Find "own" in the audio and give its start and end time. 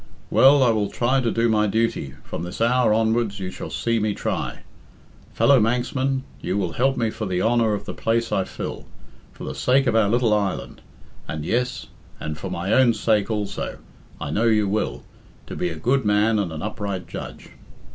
12.73-12.95